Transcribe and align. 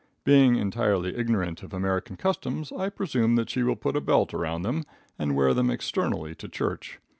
Being 0.23 0.55
entirely 0.55 1.15
ignorant 1.15 1.61
of 1.61 1.75
American 1.75 2.15
customs, 2.17 2.71
I 2.71 2.89
presume 2.89 3.35
that 3.35 3.51
she 3.51 3.61
will 3.61 3.75
put 3.75 3.95
a 3.95 4.01
belt 4.01 4.33
around 4.33 4.63
them 4.63 4.83
and 5.19 5.35
wear 5.35 5.53
them 5.53 5.69
externally 5.69 6.33
to 6.33 6.49
church. 6.49 6.97